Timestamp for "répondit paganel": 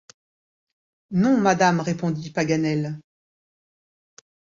1.79-2.97